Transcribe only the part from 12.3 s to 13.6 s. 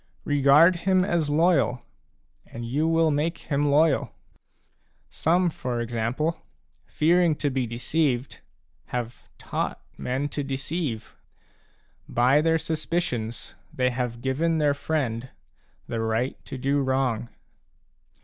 their suspicions